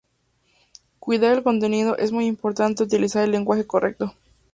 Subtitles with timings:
[0.97, 4.15] Cuidar el contenido: es muy importante utilizar el lenguaje correcto.